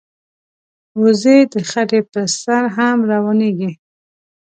[1.01, 3.71] وزې د خټې پر سر هم روانېږي